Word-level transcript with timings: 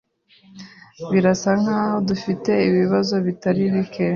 Birasa 1.11 1.51
nkaho 1.61 1.97
dufite 2.09 2.51
ibibazo 2.69 3.15
bitari 3.25 3.63
bike. 3.73 4.05